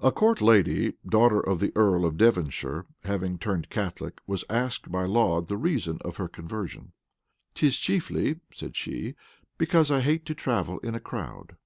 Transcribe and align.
A 0.00 0.10
court 0.10 0.40
lady, 0.40 0.94
daughter 1.06 1.38
of 1.38 1.60
the 1.60 1.72
earl 1.76 2.06
of 2.06 2.16
Devonshire, 2.16 2.86
having 3.04 3.36
turned 3.38 3.68
Catholic, 3.68 4.18
was 4.26 4.46
asked 4.48 4.90
by 4.90 5.04
Laud 5.04 5.48
the 5.48 5.58
reason 5.58 5.98
of 6.00 6.16
her 6.16 6.26
conversion: 6.26 6.92
"'Tis 7.52 7.76
chiefly," 7.76 8.40
said 8.54 8.76
she, 8.76 9.14
"because 9.58 9.90
I 9.90 10.00
hate 10.00 10.24
to 10.24 10.34
travel 10.34 10.78
in 10.78 10.94
a 10.94 11.00
crowd." 11.00 11.56